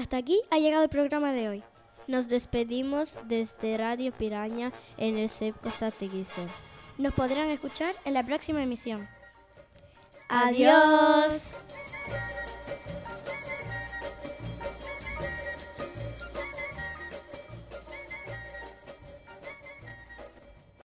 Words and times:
Hasta 0.00 0.16
aquí 0.16 0.40
ha 0.50 0.56
llegado 0.58 0.84
el 0.84 0.88
programa 0.88 1.32
de 1.32 1.50
hoy. 1.50 1.62
Nos 2.06 2.26
despedimos 2.26 3.18
desde 3.24 3.76
Radio 3.76 4.12
Piraña 4.12 4.72
en 4.96 5.18
el 5.18 5.28
CEP 5.28 5.54
Costa 5.60 5.90
Teguise. 5.90 6.46
Nos 6.96 7.12
podrán 7.12 7.50
escuchar 7.50 7.94
en 8.06 8.14
la 8.14 8.24
próxima 8.24 8.62
emisión. 8.62 9.06
¡Adiós! 10.30 11.54